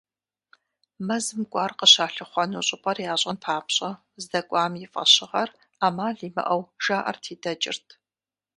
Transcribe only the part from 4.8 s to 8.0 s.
и фӏэщыгъэр, ӏэмал имыӏэу, жаӏэрти дэкӏырт.